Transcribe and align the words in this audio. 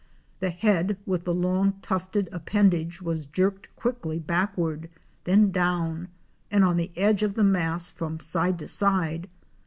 The 0.39 0.49
head 0.49 0.97
with 1.05 1.25
the 1.25 1.33
long 1.35 1.73
tufted 1.83 2.27
appen 2.33 2.69
dage 2.71 3.03
was 3.03 3.27
jerked 3.27 3.67
quickly 3.75 4.17
backward, 4.17 4.89
then 5.25 5.51
down, 5.51 6.07
and 6.49 6.65
on 6.65 6.77
the 6.77 6.89
edges 6.97 7.27
of 7.29 7.33
the 7.35 7.43
mass 7.43 7.91
from 7.91 8.19
side 8.19 8.57
to 8.57 8.67
side. 8.67 9.29